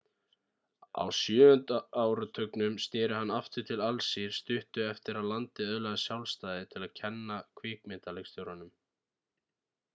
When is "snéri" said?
2.85-3.15